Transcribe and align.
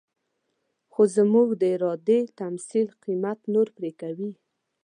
خو 0.91 1.01
زموږ 1.15 1.47
د 1.61 1.63
ارادې 1.75 2.19
تمثيل 2.39 2.87
قيمت 3.03 3.39
نور 3.53 3.67
پرې 3.77 3.91
کوي. 4.01 4.31